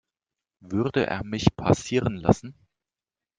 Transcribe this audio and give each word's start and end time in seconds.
Würde 0.63 1.05
er 1.05 1.23
mich 1.23 1.55
passieren 1.55 2.15
lassen? 2.15 2.55